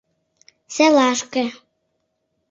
[0.73, 1.45] —Селашке.